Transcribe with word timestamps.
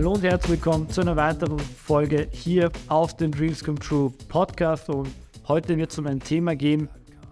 Hallo 0.00 0.12
und 0.12 0.22
herzlich 0.22 0.52
willkommen 0.52 0.88
zu 0.88 1.02
einer 1.02 1.14
weiteren 1.14 1.58
Folge 1.58 2.26
hier 2.30 2.72
auf 2.88 3.18
dem 3.18 3.32
Dreams 3.32 3.62
Come 3.62 3.78
True 3.78 4.10
Podcast. 4.30 4.88
Und 4.88 5.10
heute 5.46 5.76
wird 5.76 5.92
es 5.92 5.98
um 5.98 6.06
ein 6.06 6.20
Thema 6.20 6.56
gehen, 6.56 6.88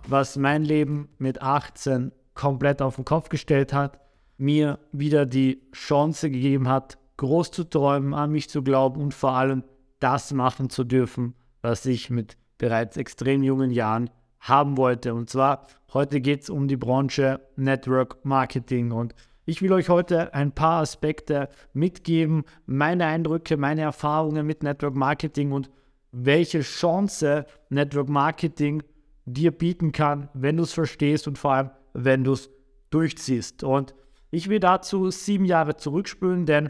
was 0.07 0.37
mein 0.37 0.67
Leben 0.67 1.09
mit 1.17 1.41
18 1.41 2.13
komplett 2.35 2.83
auf 2.83 2.97
den 2.97 3.07
Kopf 3.07 3.31
gestellt 3.31 3.73
hat, 3.73 3.99
mir 4.37 4.79
wieder 4.93 5.25
die 5.25 5.63
Chance 5.73 6.31
gegeben 6.31 6.69
hat, 6.69 6.99
groß 7.17 7.53
zu 7.53 7.65
träumen, 7.65 8.13
an 8.13 8.33
mich 8.33 8.51
zu 8.51 8.63
glauben 8.63 9.01
und 9.01 9.15
vor 9.15 9.33
allem 9.33 9.65
das 9.99 10.35
machen 10.35 10.69
zu 10.69 10.85
dürfen, 10.85 11.33
was 11.63 11.87
ich 11.87 12.11
mit 12.11 12.37
bereits 12.59 12.99
extrem 12.99 13.43
jungen 13.43 13.71
Jahren 13.71 14.11
haben 14.41 14.77
wollte. 14.77 15.15
Und 15.15 15.31
zwar 15.31 15.69
heute 15.95 16.21
geht 16.21 16.43
es 16.43 16.51
um 16.51 16.69
die 16.69 16.77
Branche 16.77 17.41
Network 17.57 18.23
Marketing 18.27 18.93
und 18.93 19.15
ich 19.49 19.63
will 19.63 19.73
euch 19.73 19.89
heute 19.89 20.35
ein 20.35 20.53
paar 20.53 20.83
Aspekte 20.83 21.49
mitgeben, 21.73 22.45
meine 22.67 23.07
Eindrücke, 23.07 23.57
meine 23.57 23.81
Erfahrungen 23.81 24.47
mit 24.47 24.63
Network 24.63 24.95
Marketing 24.95 25.53
und 25.53 25.71
welche 26.13 26.61
Chance 26.61 27.47
Network 27.71 28.11
Marketing 28.11 28.83
dir 29.25 29.51
bieten 29.51 29.93
kann, 29.93 30.29
wenn 30.35 30.59
du 30.59 30.65
es 30.65 30.75
verstehst 30.75 31.27
und 31.27 31.39
vor 31.39 31.53
allem, 31.55 31.71
wenn 31.95 32.25
du 32.25 32.33
es 32.33 32.51
durchziehst. 32.91 33.65
Und 33.65 33.95
ich 34.31 34.51
will 34.51 34.61
dazu 34.61 35.11
sieben 35.11 35.47
Jahre 35.47 35.79
zurückspülen, 35.79 36.45
denn 36.45 36.69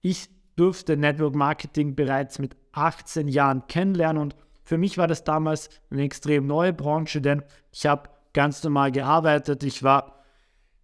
ich 0.00 0.28
durfte 0.54 0.96
Network 0.96 1.34
Marketing 1.34 1.96
bereits 1.96 2.38
mit 2.38 2.54
18 2.70 3.26
Jahren 3.26 3.66
kennenlernen 3.66 4.22
und 4.22 4.36
für 4.62 4.78
mich 4.78 4.96
war 4.96 5.08
das 5.08 5.24
damals 5.24 5.70
eine 5.90 6.04
extrem 6.04 6.46
neue 6.46 6.72
Branche, 6.72 7.20
denn 7.20 7.42
ich 7.72 7.84
habe 7.84 8.10
ganz 8.32 8.62
normal 8.62 8.92
gearbeitet. 8.92 9.64
Ich 9.64 9.82
war 9.82 10.21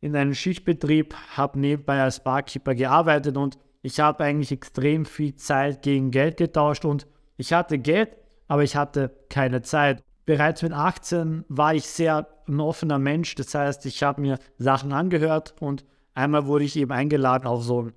in 0.01 0.15
einem 0.15 0.35
Schichtbetrieb, 0.35 1.15
habe 1.37 1.59
nebenbei 1.59 2.01
als 2.03 2.23
Barkeeper 2.23 2.75
gearbeitet 2.75 3.37
und 3.37 3.59
ich 3.83 4.01
habe 4.01 4.25
eigentlich 4.25 4.53
extrem 4.53 5.05
viel 5.05 5.35
Zeit 5.37 5.83
gegen 5.83 6.11
Geld 6.11 6.37
getauscht 6.37 6.85
und 6.85 7.07
ich 7.37 7.53
hatte 7.53 7.79
Geld, 7.79 8.17
aber 8.49 8.63
ich 8.63 8.77
hatte 8.77 9.13
keine 9.31 9.63
Zeit. 9.63 10.03
Bereits 10.27 10.63
mit 10.63 10.73
18 10.73 11.45
war 11.49 11.75
ich 11.75 11.87
sehr 11.87 12.29
ein 12.47 12.61
offener 12.61 12.99
Mensch, 12.99 13.35
das 13.35 13.55
heißt, 13.55 13.87
ich 13.87 14.03
habe 14.03 14.21
mir 14.21 14.39
Sachen 14.59 14.93
angehört 14.93 15.55
und 15.61 15.85
einmal 16.15 16.47
wurde 16.47 16.65
ich 16.65 16.77
eben 16.77 16.93
eingeladen 16.93 17.47
auf 17.47 17.63
so 17.63 17.83
ein 17.83 17.93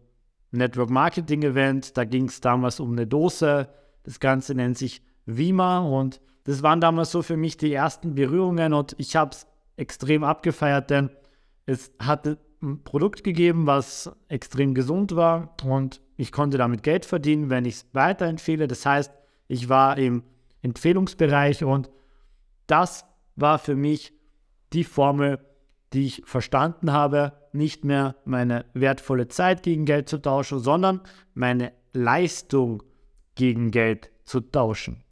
Network 0.52 0.90
Marketing 0.90 1.44
Event, 1.44 1.98
da 1.98 2.04
ging 2.04 2.26
es 2.26 2.42
damals 2.42 2.80
um 2.80 2.92
eine 2.92 3.08
Dose, 3.08 3.70
das 4.04 4.20
Ganze 4.20 4.56
nennt 4.56 4.78
sich 4.78 5.02
Vima 5.26 5.80
und 5.80 6.20
das 6.44 6.64
waren 6.64 6.82
damals 6.82 7.12
so 7.12 7.22
für 7.22 7.38
mich 7.38 7.58
die 7.58 7.74
ersten 7.74 8.16
Berührungen 8.16 8.74
und 8.74 8.96
ich 8.98 9.16
habe 9.16 9.32
es 9.32 9.48
extrem 9.78 10.24
abgefeiert, 10.24 10.90
denn 10.90 11.10
es 11.66 11.92
hatte 12.00 12.38
ein 12.62 12.84
Produkt 12.84 13.24
gegeben, 13.24 13.66
was 13.66 14.12
extrem 14.28 14.74
gesund 14.74 15.16
war 15.16 15.56
und 15.64 16.02
ich 16.18 16.32
konnte 16.32 16.58
damit 16.58 16.84
Geld 16.84 17.06
verdienen, 17.06 17.50
wenn 17.50 17.66
ich 17.66 17.76
es 17.76 17.86
weiterempfehle. 17.94 18.68
Das 18.68 18.86
heißt, 18.86 19.12
ich 19.48 19.70
war 19.70 19.98
im 19.98 20.24
Empfehlungsbereich 20.62 21.64
und 21.64 21.90
das 22.68 23.06
war 23.36 23.58
für 23.58 23.76
mich 23.76 24.14
die 24.74 24.84
Formel, 24.84 25.40
die 25.94 26.06
ich 26.06 26.22
verstanden 26.26 26.92
habe, 26.92 27.34
nicht 27.54 27.84
mehr 27.84 28.16
meine 28.24 28.66
wertvolle 28.74 29.28
Zeit 29.28 29.64
gegen 29.64 29.86
Geld 29.86 30.08
zu 30.08 30.20
tauschen, 30.20 30.60
sondern 30.60 31.02
meine 31.34 31.74
Leistung 31.94 32.84
gegen 33.36 33.72
Geld 33.72 34.12
zu 34.24 34.40
tauschen. 34.40 35.04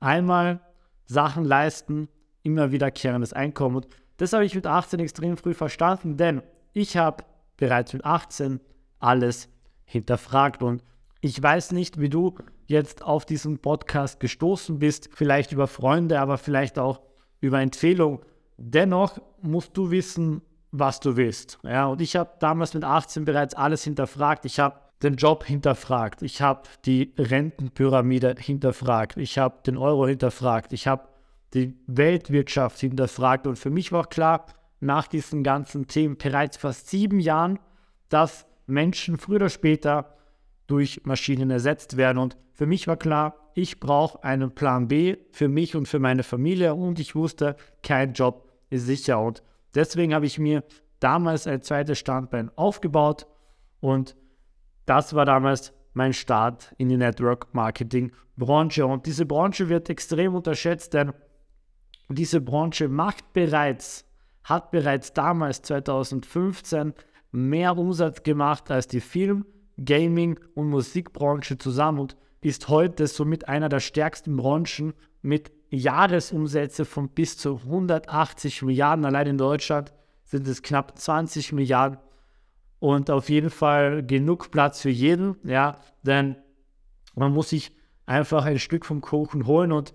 Einmal 0.00 0.60
Sachen 1.04 1.44
leisten, 1.44 2.08
immer 2.42 2.72
wiederkehrendes 2.72 3.32
Einkommen. 3.32 3.76
Und 3.76 3.88
das 4.22 4.32
habe 4.32 4.44
ich 4.44 4.54
mit 4.54 4.68
18 4.68 5.00
extrem 5.00 5.36
früh 5.36 5.52
verstanden, 5.52 6.16
denn 6.16 6.42
ich 6.72 6.96
habe 6.96 7.24
bereits 7.56 7.92
mit 7.92 8.04
18 8.04 8.60
alles 9.00 9.48
hinterfragt 9.84 10.62
und 10.62 10.84
ich 11.20 11.42
weiß 11.42 11.72
nicht, 11.72 11.98
wie 11.98 12.08
du 12.08 12.36
jetzt 12.66 13.02
auf 13.02 13.26
diesen 13.26 13.58
Podcast 13.58 14.20
gestoßen 14.20 14.78
bist, 14.78 15.10
vielleicht 15.12 15.50
über 15.50 15.66
Freunde, 15.66 16.20
aber 16.20 16.38
vielleicht 16.38 16.78
auch 16.78 17.00
über 17.40 17.60
Empfehlung. 17.60 18.24
Dennoch 18.58 19.18
musst 19.40 19.76
du 19.76 19.90
wissen, 19.90 20.42
was 20.70 21.00
du 21.00 21.16
willst. 21.16 21.58
Ja, 21.64 21.88
und 21.88 22.00
ich 22.00 22.14
habe 22.14 22.30
damals 22.38 22.74
mit 22.74 22.84
18 22.84 23.24
bereits 23.24 23.54
alles 23.54 23.82
hinterfragt. 23.82 24.44
Ich 24.44 24.60
habe 24.60 24.78
den 25.02 25.16
Job 25.16 25.42
hinterfragt. 25.42 26.22
Ich 26.22 26.40
habe 26.40 26.62
die 26.84 27.12
Rentenpyramide 27.18 28.36
hinterfragt. 28.38 29.16
Ich 29.16 29.36
habe 29.38 29.56
den 29.66 29.76
Euro 29.76 30.06
hinterfragt. 30.06 30.72
Ich 30.72 30.86
habe 30.86 31.08
die 31.54 31.76
Weltwirtschaft 31.86 32.80
hinterfragt. 32.80 33.46
Und 33.46 33.58
für 33.58 33.70
mich 33.70 33.92
war 33.92 34.06
klar, 34.06 34.46
nach 34.80 35.06
diesen 35.06 35.42
ganzen 35.42 35.86
Themen 35.86 36.16
bereits 36.16 36.56
fast 36.56 36.88
sieben 36.88 37.20
Jahren, 37.20 37.58
dass 38.08 38.46
Menschen 38.66 39.16
früher 39.16 39.36
oder 39.36 39.48
später 39.48 40.16
durch 40.66 41.02
Maschinen 41.04 41.50
ersetzt 41.50 41.96
werden. 41.96 42.18
Und 42.18 42.36
für 42.52 42.66
mich 42.66 42.88
war 42.88 42.96
klar, 42.96 43.50
ich 43.54 43.80
brauche 43.80 44.22
einen 44.24 44.54
Plan 44.54 44.88
B 44.88 45.16
für 45.30 45.48
mich 45.48 45.76
und 45.76 45.86
für 45.86 45.98
meine 45.98 46.22
Familie. 46.22 46.74
Und 46.74 46.98
ich 46.98 47.14
wusste, 47.14 47.56
kein 47.82 48.12
Job 48.12 48.50
ist 48.70 48.86
sicher. 48.86 49.20
Und 49.20 49.42
deswegen 49.74 50.14
habe 50.14 50.26
ich 50.26 50.38
mir 50.38 50.64
damals 51.00 51.46
ein 51.46 51.62
zweites 51.62 51.98
Standbein 51.98 52.50
aufgebaut 52.56 53.26
und 53.80 54.16
das 54.86 55.14
war 55.14 55.24
damals 55.24 55.72
mein 55.92 56.12
Start 56.12 56.72
in 56.78 56.88
die 56.88 56.96
Network 56.96 57.52
Marketing 57.52 58.12
Branche. 58.36 58.86
Und 58.86 59.06
diese 59.06 59.26
Branche 59.26 59.68
wird 59.68 59.90
extrem 59.90 60.34
unterschätzt, 60.34 60.94
denn 60.94 61.12
diese 62.08 62.40
Branche 62.40 62.88
macht 62.88 63.32
bereits, 63.32 64.04
hat 64.44 64.70
bereits 64.70 65.12
damals 65.12 65.62
2015 65.62 66.94
mehr 67.30 67.76
Umsatz 67.76 68.22
gemacht 68.22 68.70
als 68.70 68.86
die 68.86 69.00
Film-, 69.00 69.46
Gaming- 69.82 70.38
und 70.54 70.68
Musikbranche 70.68 71.58
zusammen 71.58 71.98
und 72.00 72.16
ist 72.40 72.68
heute 72.68 73.06
somit 73.06 73.48
einer 73.48 73.68
der 73.68 73.80
stärksten 73.80 74.36
Branchen 74.36 74.92
mit 75.22 75.52
Jahresumsätze 75.70 76.84
von 76.84 77.08
bis 77.08 77.38
zu 77.38 77.56
180 77.64 78.62
Milliarden. 78.62 79.04
Allein 79.04 79.28
in 79.28 79.38
Deutschland 79.38 79.92
sind 80.24 80.46
es 80.46 80.62
knapp 80.62 80.98
20 80.98 81.52
Milliarden 81.52 81.98
und 82.78 83.10
auf 83.10 83.28
jeden 83.28 83.50
Fall 83.50 84.04
genug 84.04 84.50
Platz 84.50 84.80
für 84.80 84.90
jeden, 84.90 85.36
ja, 85.44 85.78
denn 86.02 86.36
man 87.14 87.32
muss 87.32 87.50
sich 87.50 87.76
einfach 88.06 88.44
ein 88.44 88.58
Stück 88.58 88.84
vom 88.84 89.00
Kuchen 89.00 89.46
holen 89.46 89.72
und 89.72 89.94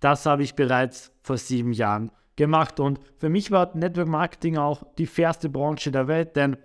das 0.00 0.26
habe 0.26 0.42
ich 0.42 0.54
bereits 0.54 1.12
vor 1.22 1.36
sieben 1.36 1.72
Jahren 1.72 2.10
gemacht 2.36 2.80
und 2.80 3.00
für 3.18 3.28
mich 3.28 3.50
war 3.50 3.76
Network 3.76 4.08
Marketing 4.08 4.56
auch 4.56 4.82
die 4.96 5.06
fairste 5.06 5.48
Branche 5.48 5.90
der 5.90 6.08
Welt, 6.08 6.36
denn 6.36 6.56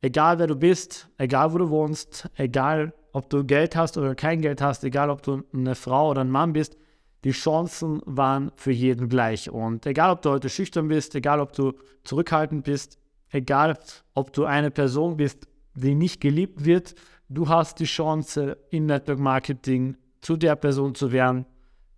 egal 0.00 0.38
wer 0.38 0.48
du 0.48 0.56
bist, 0.56 1.08
egal 1.18 1.52
wo 1.52 1.58
du 1.58 1.70
wohnst, 1.70 2.28
egal 2.36 2.92
ob 3.12 3.30
du 3.30 3.44
Geld 3.44 3.76
hast 3.76 3.96
oder 3.96 4.14
kein 4.14 4.40
Geld 4.40 4.60
hast, 4.60 4.84
egal 4.84 5.10
ob 5.10 5.22
du 5.22 5.42
eine 5.52 5.74
Frau 5.74 6.10
oder 6.10 6.22
ein 6.22 6.30
Mann 6.30 6.52
bist, 6.52 6.76
die 7.24 7.30
Chancen 7.30 8.02
waren 8.04 8.50
für 8.56 8.72
jeden 8.72 9.08
gleich. 9.08 9.48
Und 9.48 9.86
egal, 9.86 10.10
ob 10.10 10.22
du 10.22 10.30
heute 10.30 10.48
schüchtern 10.48 10.88
bist, 10.88 11.14
egal, 11.14 11.40
ob 11.40 11.52
du 11.52 11.72
zurückhaltend 12.04 12.64
bist, 12.64 12.98
egal 13.30 13.78
ob 14.14 14.32
du 14.32 14.44
eine 14.44 14.70
Person 14.70 15.16
bist, 15.16 15.46
die 15.74 15.94
nicht 15.94 16.20
geliebt 16.20 16.64
wird, 16.64 16.94
du 17.28 17.48
hast 17.48 17.78
die 17.78 17.84
Chance 17.84 18.58
in 18.70 18.86
Network 18.86 19.18
Marketing 19.18 19.96
zu 20.20 20.36
der 20.36 20.56
Person 20.56 20.94
zu 20.94 21.12
werden, 21.12 21.46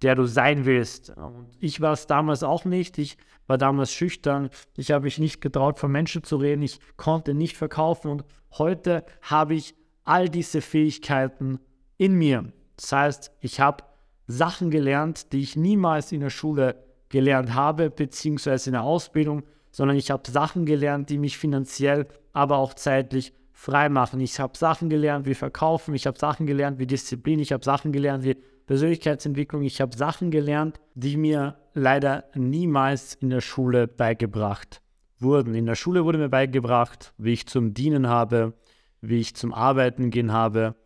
der 0.02 0.14
du 0.14 0.26
sein 0.26 0.64
willst. 0.64 1.10
Und 1.10 1.48
ich 1.60 1.80
war 1.80 1.92
es 1.92 2.06
damals 2.06 2.42
auch 2.42 2.64
nicht. 2.64 2.98
Ich 2.98 3.16
war 3.46 3.58
damals 3.58 3.92
schüchtern. 3.92 4.50
Ich 4.76 4.90
habe 4.90 5.04
mich 5.04 5.18
nicht 5.18 5.40
getraut, 5.40 5.78
von 5.78 5.90
Menschen 5.90 6.24
zu 6.24 6.36
reden. 6.36 6.62
Ich 6.62 6.78
konnte 6.96 7.34
nicht 7.34 7.56
verkaufen. 7.56 8.10
Und 8.10 8.24
heute 8.58 9.04
habe 9.22 9.54
ich 9.54 9.74
all 10.04 10.28
diese 10.28 10.60
Fähigkeiten 10.60 11.58
in 11.96 12.14
mir. 12.14 12.52
Das 12.76 12.92
heißt, 12.92 13.32
ich 13.40 13.60
habe 13.60 13.84
Sachen 14.26 14.70
gelernt, 14.70 15.32
die 15.32 15.40
ich 15.40 15.56
niemals 15.56 16.12
in 16.12 16.20
der 16.20 16.30
Schule 16.30 16.82
gelernt 17.08 17.54
habe, 17.54 17.90
beziehungsweise 17.90 18.70
in 18.70 18.72
der 18.72 18.82
Ausbildung, 18.82 19.42
sondern 19.70 19.96
ich 19.96 20.10
habe 20.10 20.28
Sachen 20.30 20.66
gelernt, 20.66 21.10
die 21.10 21.18
mich 21.18 21.38
finanziell, 21.38 22.06
aber 22.32 22.58
auch 22.58 22.74
zeitlich 22.74 23.32
frei 23.52 23.88
machen. 23.88 24.20
Ich 24.20 24.40
habe 24.40 24.56
Sachen 24.58 24.88
gelernt 24.88 25.26
wie 25.26 25.34
Verkaufen, 25.34 25.94
ich 25.94 26.06
habe 26.06 26.18
Sachen 26.18 26.46
gelernt 26.46 26.78
wie 26.78 26.86
Disziplin, 26.86 27.38
ich 27.38 27.52
habe 27.52 27.64
Sachen 27.64 27.92
gelernt 27.92 28.24
wie 28.24 28.36
Persönlichkeitsentwicklung, 28.66 29.62
ich 29.62 29.80
habe 29.80 29.96
Sachen 29.96 30.30
gelernt, 30.30 30.80
die 30.94 31.16
mir 31.16 31.56
leider 31.74 32.24
niemals 32.34 33.14
in 33.14 33.30
der 33.30 33.40
Schule 33.40 33.86
beigebracht 33.86 34.80
wurden. 35.18 35.54
In 35.54 35.66
der 35.66 35.74
Schule 35.74 36.04
wurde 36.04 36.18
mir 36.18 36.28
beigebracht, 36.28 37.12
wie 37.18 37.32
ich 37.32 37.46
zum 37.46 37.74
Dienen 37.74 38.08
habe, 38.08 38.54
wie 39.00 39.20
ich 39.20 39.34
zum 39.34 39.52
Arbeiten 39.52 40.10
gehen 40.10 40.32
habe, 40.32 40.76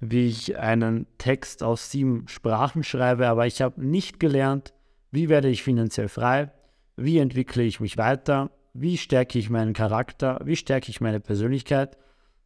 wie 0.00 0.28
ich 0.28 0.58
einen 0.58 1.06
Text 1.18 1.62
aus 1.62 1.90
sieben 1.90 2.28
Sprachen 2.28 2.82
schreibe, 2.82 3.28
aber 3.28 3.46
ich 3.46 3.62
habe 3.62 3.84
nicht 3.84 4.20
gelernt, 4.20 4.72
wie 5.10 5.28
werde 5.28 5.48
ich 5.48 5.62
finanziell 5.62 6.08
frei, 6.08 6.52
wie 6.96 7.18
entwickle 7.18 7.62
ich 7.62 7.80
mich 7.80 7.96
weiter, 7.96 8.50
wie 8.72 8.98
stärke 8.98 9.38
ich 9.38 9.50
meinen 9.50 9.72
Charakter, 9.72 10.40
wie 10.44 10.56
stärke 10.56 10.90
ich 10.90 11.00
meine 11.00 11.20
Persönlichkeit, 11.20 11.96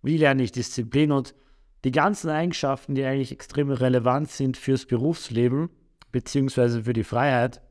wie 0.03 0.17
lerne 0.17 0.43
ich 0.43 0.53
Disziplin 0.53 1.13
und 1.13 1.35
die 1.85 1.93
ganzen 1.93 2.31
Eigenschaften, 2.31 2.95
die 2.95 3.05
eigentlich 3.05 3.33
extrem 3.33 3.71
relevant 3.71 4.31
sind 4.31 4.57
fürs 4.57 4.87
Berufsleben 4.87 5.71
beziehungsweise 6.13 6.85
für 6.85 6.93
die 6.93 7.05
Freiheit, 7.05 7.63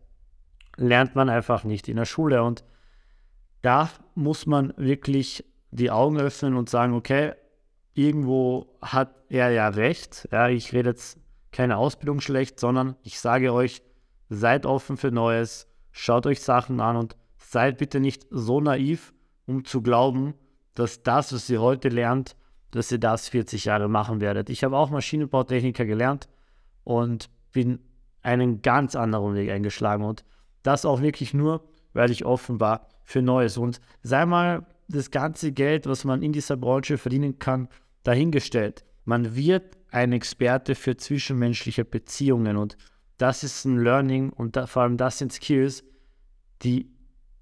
lernt 0.78 1.16
man 1.16 1.30
einfach 1.30 1.64
nicht 1.64 1.88
in 1.88 1.98
der 1.98 2.06
Schule. 2.06 2.44
Und 2.44 2.64
da 3.62 3.90
muss 4.16 4.46
man 4.46 4.74
wirklich 4.78 5.46
die 5.72 5.92
Augen 5.92 6.18
öffnen 6.18 6.56
und 6.56 6.70
sagen, 6.70 6.94
okay, 6.94 7.34
irgendwo 7.94 8.78
hat 8.82 9.14
er 9.30 9.50
ja 9.52 9.68
recht. 9.68 10.28
Ja, 10.32 10.48
ich 10.48 10.74
rede 10.74 10.90
jetzt 10.90 11.20
keine 11.52 11.78
Ausbildung 11.78 12.22
schlecht, 12.22 12.60
sondern 12.60 12.96
ich 13.04 13.20
sage 13.20 13.54
euch, 13.54 13.82
seid 14.30 14.66
offen 14.66 14.98
für 14.98 15.12
Neues, 15.12 15.68
schaut 15.92 16.26
euch 16.26 16.42
Sachen 16.42 16.80
an 16.80 16.96
und 16.96 17.16
seid 17.38 17.78
bitte 17.78 18.00
nicht 18.00 18.26
so 18.30 18.62
naiv, 18.62 19.14
um 19.46 19.66
zu 19.66 19.82
glauben, 19.82 20.36
dass 20.76 21.04
das, 21.04 21.34
was 21.34 21.50
ihr 21.50 21.62
heute 21.62 21.90
lernt, 21.90 22.36
dass 22.72 22.92
ihr 22.92 23.00
das 23.00 23.30
40 23.30 23.66
Jahre 23.66 23.88
machen 23.88 24.22
werdet. 24.22 24.50
Ich 24.50 24.64
habe 24.64 24.78
auch 24.78 24.90
Maschinenbautechniker 24.90 25.86
gelernt 25.86 26.30
und 26.84 27.30
bin 27.52 27.80
einen 28.22 28.62
ganz 28.62 28.96
anderen 28.96 29.36
Weg 29.36 29.50
eingeschlagen 29.50 30.04
und 30.04 30.24
das 30.64 30.86
auch 30.86 31.02
wirklich 31.02 31.34
nur, 31.34 31.64
weil 31.94 32.12
ich 32.12 32.26
offen 32.26 32.60
war 32.60 32.88
für 33.04 33.22
Neues. 33.22 33.58
Und 33.58 33.80
sei 34.04 34.26
mal 34.26 34.66
das 34.88 35.12
ganze 35.12 35.52
Geld, 35.52 35.88
was 35.88 36.04
man 36.04 36.22
in 36.22 36.34
dieser 36.34 36.58
Branche 36.58 36.98
verdienen 36.98 37.40
kann, 37.40 37.70
dahingestellt. 38.04 38.84
Man 39.06 39.36
wird 39.36 39.78
ein 39.92 40.14
Experte 40.14 40.76
für 40.76 40.98
zwischenmenschliche 40.98 41.86
Beziehungen 41.86 42.58
und 42.58 42.78
das 43.18 43.44
ist 43.44 43.66
ein 43.66 43.78
Learning 43.78 44.30
und 44.30 44.56
da, 44.56 44.68
vor 44.68 44.84
allem 44.84 44.98
das 44.98 45.18
sind 45.18 45.34
Skills, 45.34 45.84
die 46.62 46.90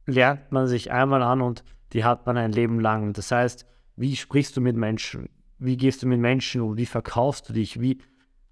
lernt 0.06 0.52
man 0.52 0.68
sich 0.68 0.92
einmal 0.92 1.22
an 1.22 1.42
und 1.42 1.64
die 1.94 2.04
hat 2.04 2.26
man 2.26 2.38
ein 2.38 2.52
Leben 2.52 2.80
lang. 2.80 3.14
Das 3.14 3.32
heißt, 3.32 3.66
wie 3.98 4.16
sprichst 4.16 4.56
du 4.56 4.62
mit 4.62 4.76
Menschen? 4.78 5.28
Wie 5.58 5.76
gehst 5.76 6.04
du 6.04 6.08
mit 6.08 6.20
Menschen 6.20 6.62
um? 6.62 6.78
Wie 6.78 6.86
verkaufst 6.86 7.50
du 7.50 7.54
dich? 7.54 7.82
Wie 7.82 8.00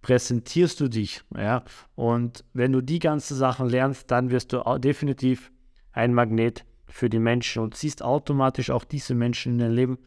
präsentierst 0.01 0.80
du 0.80 0.88
dich? 0.89 1.21
Ja? 1.38 1.63
Und 1.94 2.44
wenn 2.53 2.71
du 2.71 2.81
die 2.81 3.00
ganzen 3.00 3.38
Sachen 3.38 3.69
lernst, 3.69 4.09
dann 4.12 4.31
wirst 4.31 4.51
du 4.51 4.63
definitiv 4.80 5.51
ein 5.92 6.13
Magnet 6.13 6.65
für 6.88 7.09
die 7.09 7.19
Menschen 7.19 7.62
und 7.62 7.75
siehst 7.75 8.01
automatisch 8.01 8.71
auch 8.71 8.83
diese 8.83 9.13
Menschen 9.13 9.53
in 9.53 9.59
deinem 9.59 9.75
Leben, 9.75 9.97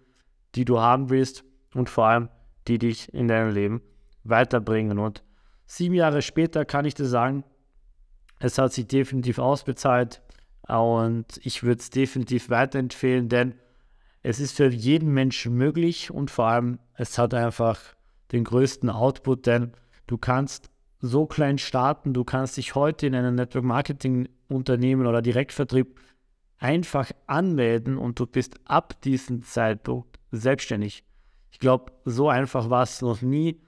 die 0.55 0.64
du 0.64 0.81
haben 0.81 1.08
willst 1.08 1.44
und 1.73 1.88
vor 1.88 2.06
allem, 2.06 2.29
die 2.67 2.79
dich 2.79 3.12
in 3.14 3.29
deinem 3.29 3.55
Leben 3.55 3.81
weiterbringen. 4.25 4.99
Und 4.99 5.23
sieben 5.67 5.94
Jahre 5.94 6.20
später 6.20 6.64
kann 6.64 6.84
ich 6.84 6.94
dir 6.94 7.06
sagen, 7.06 7.44
es 8.41 8.58
hat 8.58 8.73
sich 8.73 8.87
definitiv 8.88 9.38
ausbezahlt 9.38 10.20
und 10.67 11.41
ich 11.43 11.62
würde 11.62 11.81
es 11.81 11.91
definitiv 11.91 12.50
weiterempfehlen, 12.50 13.29
denn 13.29 13.55
es 14.23 14.41
ist 14.41 14.56
für 14.56 14.69
jeden 14.69 15.12
Menschen 15.12 15.55
möglich 15.55 16.11
und 16.11 16.31
vor 16.31 16.47
allem 16.47 16.79
es 16.94 17.19
hat 17.19 17.35
einfach 17.35 17.81
den 18.32 18.44
größten 18.44 18.91
Output, 18.91 19.47
denn 19.47 19.73
du 20.06 20.19
kannst 20.19 20.70
so 21.00 21.26
klein 21.26 21.59
starten, 21.59 22.12
du 22.12 22.25
kannst 22.25 22.56
dich 22.56 22.75
heute 22.75 23.06
in 23.06 23.15
einem 23.15 23.37
Network 23.37 23.65
Marketing 23.65 24.29
Unternehmen 24.49 25.06
oder 25.06 25.23
Direktvertrieb 25.23 26.00
einfach 26.59 27.11
anmelden 27.26 27.97
und 27.99 28.19
du 28.19 28.26
bist 28.26 28.59
ab 28.65 29.00
diesem 29.03 29.43
Zeitpunkt 29.43 30.19
selbstständig. 30.32 31.05
Ich 31.50 31.61
glaube, 31.61 31.93
so 32.05 32.29
einfach 32.29 32.70
war 32.70 32.82
es 32.82 33.00
noch 33.00 33.23
nie, 33.23 33.61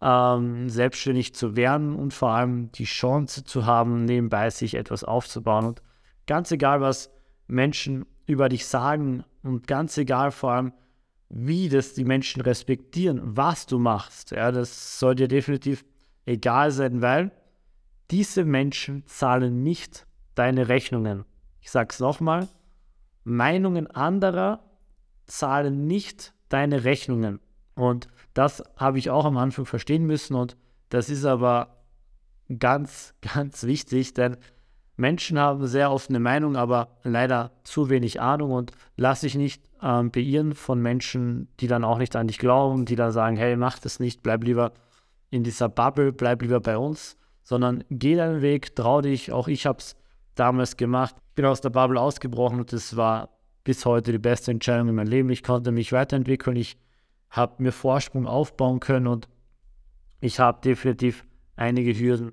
ähm, 0.00 0.68
selbstständig 0.68 1.34
zu 1.34 1.56
werden 1.56 1.94
und 1.94 2.14
vor 2.14 2.30
allem 2.30 2.70
die 2.72 2.84
Chance 2.84 3.44
zu 3.44 3.66
haben, 3.66 4.04
nebenbei 4.04 4.48
sich 4.50 4.74
etwas 4.74 5.04
aufzubauen. 5.04 5.66
Und 5.66 5.82
ganz 6.26 6.50
egal, 6.50 6.80
was 6.80 7.10
Menschen 7.48 8.06
über 8.26 8.48
dich 8.48 8.66
sagen 8.66 9.24
und 9.48 9.66
ganz 9.66 9.96
egal 9.98 10.30
vor 10.30 10.52
allem, 10.52 10.72
wie 11.30 11.68
das 11.68 11.94
die 11.94 12.04
Menschen 12.04 12.40
respektieren, 12.40 13.20
was 13.24 13.66
du 13.66 13.78
machst, 13.78 14.30
ja, 14.30 14.50
das 14.52 14.98
soll 14.98 15.14
dir 15.14 15.28
definitiv 15.28 15.84
egal 16.24 16.70
sein, 16.70 17.02
weil 17.02 17.32
diese 18.10 18.44
Menschen 18.44 19.04
zahlen 19.06 19.62
nicht 19.62 20.06
deine 20.34 20.68
Rechnungen. 20.68 21.24
Ich 21.60 21.70
sage 21.70 21.88
es 21.90 22.00
nochmal, 22.00 22.48
Meinungen 23.24 23.86
anderer 23.88 24.64
zahlen 25.26 25.86
nicht 25.86 26.32
deine 26.48 26.84
Rechnungen. 26.84 27.40
Und 27.74 28.08
das 28.32 28.62
habe 28.76 28.98
ich 28.98 29.10
auch 29.10 29.24
am 29.24 29.36
Anfang 29.36 29.66
verstehen 29.66 30.04
müssen 30.04 30.34
und 30.34 30.56
das 30.88 31.10
ist 31.10 31.24
aber 31.24 31.84
ganz, 32.58 33.14
ganz 33.34 33.64
wichtig, 33.64 34.14
denn 34.14 34.36
Menschen 34.98 35.38
haben 35.38 35.64
sehr 35.68 35.92
oft 35.92 36.10
eine 36.10 36.18
Meinung, 36.18 36.56
aber 36.56 36.88
leider 37.04 37.52
zu 37.62 37.88
wenig 37.88 38.20
Ahnung 38.20 38.50
und 38.50 38.72
lass 38.96 39.20
dich 39.20 39.36
nicht 39.36 39.62
ähm, 39.80 40.10
beirren 40.10 40.54
von 40.54 40.82
Menschen, 40.82 41.46
die 41.60 41.68
dann 41.68 41.84
auch 41.84 41.98
nicht 41.98 42.16
an 42.16 42.26
dich 42.26 42.38
glauben, 42.38 42.84
die 42.84 42.96
dann 42.96 43.12
sagen, 43.12 43.36
hey, 43.36 43.56
mach 43.56 43.78
das 43.78 44.00
nicht, 44.00 44.24
bleib 44.24 44.42
lieber 44.42 44.72
in 45.30 45.44
dieser 45.44 45.68
Bubble, 45.68 46.12
bleib 46.12 46.42
lieber 46.42 46.58
bei 46.58 46.76
uns, 46.76 47.16
sondern 47.44 47.84
geh 47.90 48.16
deinen 48.16 48.42
Weg, 48.42 48.74
trau 48.74 49.00
dich. 49.00 49.30
Auch 49.30 49.46
ich 49.46 49.66
habe 49.66 49.78
es 49.78 49.94
damals 50.34 50.76
gemacht, 50.76 51.14
bin 51.36 51.44
aus 51.44 51.60
der 51.60 51.70
Bubble 51.70 52.00
ausgebrochen 52.00 52.58
und 52.58 52.72
das 52.72 52.96
war 52.96 53.28
bis 53.62 53.86
heute 53.86 54.10
die 54.10 54.18
beste 54.18 54.50
Entscheidung 54.50 54.88
in 54.88 54.96
meinem 54.96 55.06
Leben. 55.06 55.30
Ich 55.30 55.44
konnte 55.44 55.70
mich 55.70 55.92
weiterentwickeln, 55.92 56.56
ich 56.56 56.76
habe 57.30 57.62
mir 57.62 57.70
Vorsprung 57.70 58.26
aufbauen 58.26 58.80
können 58.80 59.06
und 59.06 59.28
ich 60.20 60.40
habe 60.40 60.60
definitiv 60.60 61.24
einige 61.54 61.96
Hürden 61.96 62.32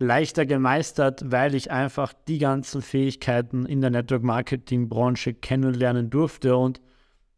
leichter 0.00 0.46
gemeistert, 0.46 1.22
weil 1.30 1.54
ich 1.54 1.70
einfach 1.70 2.14
die 2.26 2.38
ganzen 2.38 2.80
Fähigkeiten 2.80 3.66
in 3.66 3.82
der 3.82 3.90
Network 3.90 4.22
Marketing 4.22 4.88
Branche 4.88 5.34
kennenlernen 5.34 6.08
durfte 6.08 6.56
und 6.56 6.80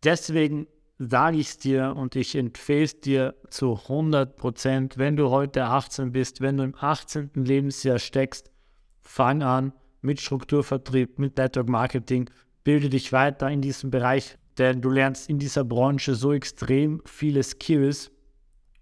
deswegen 0.05 0.69
sage 0.99 1.39
ich 1.39 1.49
es 1.49 1.59
dir 1.59 1.95
und 1.97 2.15
ich 2.15 2.37
empfehle 2.37 2.85
es 2.85 3.01
dir 3.01 3.35
zu 3.51 3.73
100 3.75 4.37
Prozent, 4.37 4.97
wenn 4.97 5.17
du 5.17 5.31
heute 5.31 5.65
18 5.65 6.13
bist, 6.13 6.41
wenn 6.41 6.57
du 6.57 6.63
im 6.63 6.75
18. 6.79 7.31
Lebensjahr 7.35 7.99
steckst, 7.99 8.53
fang 9.01 9.43
an 9.43 9.73
mit 10.01 10.21
Strukturvertrieb, 10.21 11.19
mit 11.19 11.37
Network 11.37 11.69
Marketing, 11.69 12.31
bilde 12.63 12.89
dich 12.89 13.13
weiter 13.13 13.51
in 13.51 13.61
diesem 13.61 13.91
Bereich, 13.91 14.39
denn 14.59 14.81
du 14.81 14.91
lernst 14.91 15.29
in 15.29 15.41
dieser 15.41 15.65
Branche 15.65 16.15
so 16.15 16.33
extrem 16.33 17.03
viele 17.07 17.43
Skills, 17.43 18.13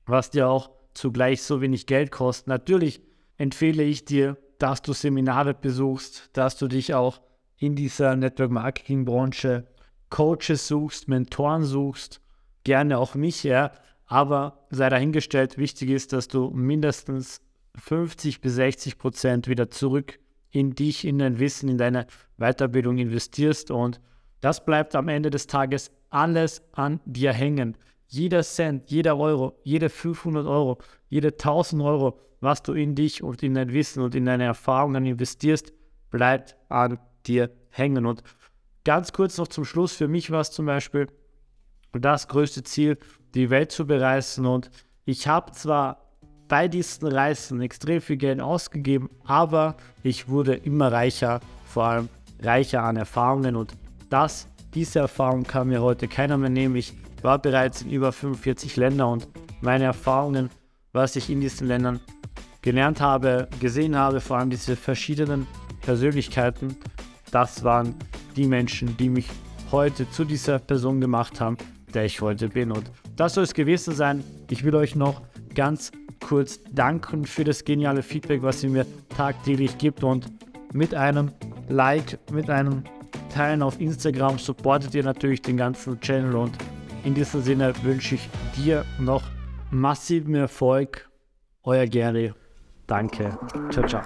was 0.05 0.29
dir 0.29 0.50
auch 0.50 0.71
zugleich 0.93 1.43
so 1.43 1.62
wenig 1.62 1.87
Geld 1.87 2.11
kostet. 2.11 2.49
Natürlich 2.49 3.00
empfehle 3.41 3.83
ich 3.83 4.05
dir, 4.05 4.37
dass 4.59 4.83
du 4.83 4.93
Seminare 4.93 5.55
besuchst, 5.55 6.29
dass 6.35 6.59
du 6.59 6.69
dich 6.69 6.93
auch 6.93 7.23
in 7.57 7.75
dieser 7.75 8.15
Network 8.15 8.51
Marketing 8.51 9.07
Branche 9.07 9.67
Coaches 10.11 10.69
suchst, 10.69 11.09
Mentoren 11.09 11.65
suchst, 11.65 12.21
gerne 12.65 12.99
auch 12.99 13.15
mich, 13.15 13.43
ja, 13.43 13.73
aber 14.05 14.67
sei 14.69 14.91
dahingestellt, 14.91 15.57
wichtig 15.57 15.89
ist, 15.89 16.13
dass 16.13 16.29
du 16.29 16.51
mindestens 16.51 17.41
50 17.77 18.43
bis 18.43 18.57
60 18.57 18.99
Prozent 18.99 19.49
wieder 19.49 19.71
zurück 19.71 20.19
in 20.51 20.75
dich, 20.75 21.07
in 21.07 21.19
dein 21.19 21.39
Wissen, 21.39 21.71
in 21.71 21.79
deine 21.79 22.07
Weiterbildung 22.37 22.99
investierst. 22.99 23.71
Und 23.71 24.01
das 24.43 24.67
bleibt 24.67 24.95
am 24.95 25.09
Ende 25.09 25.31
des 25.31 25.47
Tages 25.47 25.91
alles 26.11 26.63
an 26.73 27.01
dir 27.07 27.33
hängen. 27.33 27.79
Jeder 28.12 28.43
Cent, 28.43 28.91
jeder 28.91 29.17
Euro, 29.17 29.56
jede 29.63 29.89
500 29.89 30.44
Euro, 30.44 30.79
jede 31.08 31.29
1000 31.29 31.81
Euro, 31.81 32.19
was 32.41 32.61
du 32.61 32.73
in 32.73 32.96
dich 32.96 33.23
und 33.23 33.41
in 33.44 33.55
dein 33.55 33.73
Wissen 33.73 34.03
und 34.03 34.17
in 34.17 34.25
deine 34.27 34.44
Erfahrungen 34.44 35.06
investierst, 35.06 35.73
bleibt 36.11 36.56
an 36.69 36.99
dir 37.27 37.51
hängen. 37.69 38.06
Und 38.06 38.25
ganz 38.82 39.13
kurz 39.13 39.39
noch 39.39 39.46
zum 39.46 39.65
Schluss, 39.65 39.93
für 39.93 40.08
mich 40.08 40.32
war 40.32 40.41
es 40.41 40.51
zum 40.51 40.67
Beispiel 40.67 41.06
das 41.93 42.27
größte 42.27 42.65
Ziel, 42.65 42.99
die 43.34 43.49
Welt 43.49 43.70
zu 43.70 43.87
bereisen. 43.87 44.44
Und 44.44 44.73
ich 45.05 45.29
habe 45.29 45.53
zwar 45.53 46.11
bei 46.49 46.67
diesen 46.67 47.06
Reisen 47.06 47.61
extrem 47.61 48.01
viel 48.01 48.17
Geld 48.17 48.41
ausgegeben, 48.41 49.08
aber 49.25 49.77
ich 50.03 50.29
wurde 50.29 50.55
immer 50.55 50.91
reicher, 50.91 51.39
vor 51.65 51.84
allem 51.84 52.08
reicher 52.43 52.82
an 52.82 52.96
Erfahrungen. 52.96 53.55
Und 53.55 53.73
das, 54.08 54.49
diese 54.75 54.99
Erfahrung 54.99 55.44
kann 55.44 55.69
mir 55.69 55.81
heute 55.81 56.08
keiner 56.08 56.37
mehr 56.37 56.51
nehmen. 56.51 56.75
Ich 56.75 56.93
war 57.22 57.39
bereits 57.39 57.82
in 57.82 57.91
über 57.91 58.12
45 58.12 58.77
Ländern 58.77 59.12
und 59.12 59.29
meine 59.60 59.84
Erfahrungen, 59.84 60.50
was 60.93 61.17
ich 61.17 61.31
in 61.31 61.41
diesen 61.41 61.69
Ländern 61.69 62.00
gelernt 62.62 63.00
habe, 63.00 63.48
gesehen 63.60 63.96
habe, 63.96 64.20
vor 64.20 64.39
allem 64.39 64.50
diese 64.50 64.77
verschiedenen 64.77 65.46
Persönlichkeiten, 65.82 66.77
das 67.31 67.65
waren 67.65 67.94
die 68.36 68.46
Menschen, 68.46 68.96
die 68.96 69.08
mich 69.08 69.29
heute 69.70 70.10
zu 70.10 70.24
dieser 70.24 70.58
Person 70.58 71.00
gemacht 71.00 71.41
haben, 71.41 71.56
der 71.94 72.05
ich 72.05 72.20
heute 72.20 72.48
bin. 72.48 72.72
Und 72.72 72.91
das 73.17 73.34
soll 73.34 73.44
es 73.44 73.55
gewesen 73.55 73.94
sein. 73.94 74.24
Ich 74.50 74.65
will 74.65 74.74
euch 74.74 74.94
noch 74.96 75.22
ganz 75.55 75.93
kurz 76.20 76.60
danken 76.72 77.24
für 77.24 77.44
das 77.44 77.65
geniale 77.65 78.03
Feedback, 78.03 78.43
was 78.43 78.62
ihr 78.62 78.70
mir 78.70 78.86
tagtäglich 79.17 79.79
gibt. 79.79 80.05
Und 80.05 80.27
mit 80.72 80.94
einem 80.94 81.32
Like, 81.69 82.19
mit 82.31 82.50
einem 82.50 82.84
Teilen 83.32 83.62
auf 83.62 83.81
Instagram 83.81 84.39
supportet 84.39 84.94
ihr 84.94 85.05
natürlich 85.05 85.43
den 85.43 85.56
ganzen 85.56 86.00
Channel. 86.00 86.34
Und 86.34 86.58
in 87.05 87.15
diesem 87.15 87.43
Sinne 87.43 87.73
wünsche 87.83 88.17
ich 88.17 88.29
dir 88.57 88.85
noch 88.99 89.23
massiven 89.71 90.35
Erfolg. 90.35 91.09
Euer 91.63 91.87
Gary. 91.87 92.33
Danke. 92.87 93.39
Ciao, 93.71 93.87
ciao. 93.87 94.03